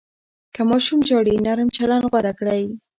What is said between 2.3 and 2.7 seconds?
کړئ.